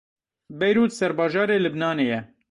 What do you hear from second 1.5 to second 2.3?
Libnanê ye.